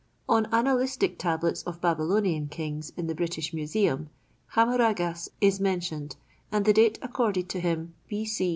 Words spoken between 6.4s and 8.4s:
and the date accorded to him B.